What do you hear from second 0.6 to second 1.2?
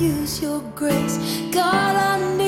grace.